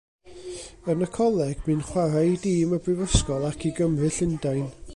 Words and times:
Yn 0.93 1.03
y 1.07 1.07
coleg 1.17 1.61
bu'n 1.67 1.83
chwarae 1.89 2.23
i 2.31 2.39
dîm 2.45 2.73
y 2.77 2.79
Brifysgol 2.87 3.47
ac 3.51 3.69
i 3.71 3.73
Gymru 3.81 4.11
Llundain. 4.17 4.65